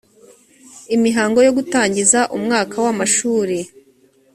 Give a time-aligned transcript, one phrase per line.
[0.95, 3.57] imihango yo gutangiza umwaka w amashuri